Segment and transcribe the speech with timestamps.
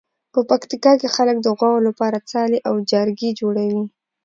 [0.33, 3.83] په پکتیکا کې خلک د غواوو لپاره څالې او جارګې جوړوي.